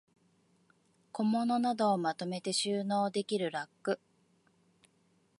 [1.11, 3.99] 小物などをまとめて収納できるラック